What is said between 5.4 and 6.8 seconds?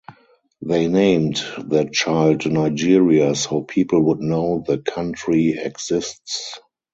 exists.